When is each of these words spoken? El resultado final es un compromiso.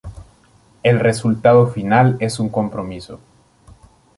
El 0.81 0.99
resultado 0.99 1.67
final 1.67 2.17
es 2.19 2.39
un 2.39 2.49
compromiso. 2.49 3.19